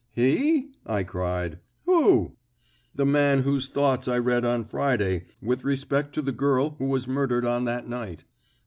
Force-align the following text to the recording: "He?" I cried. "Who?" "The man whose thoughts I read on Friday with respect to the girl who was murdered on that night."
"He?" 0.13 0.71
I 0.83 1.03
cried. 1.03 1.59
"Who?" 1.85 2.35
"The 2.95 3.05
man 3.05 3.43
whose 3.43 3.69
thoughts 3.69 4.07
I 4.07 4.17
read 4.17 4.43
on 4.43 4.65
Friday 4.65 5.25
with 5.43 5.63
respect 5.63 6.15
to 6.15 6.23
the 6.23 6.31
girl 6.31 6.71
who 6.79 6.85
was 6.85 7.07
murdered 7.07 7.45
on 7.45 7.65
that 7.65 7.87
night." 7.87 8.23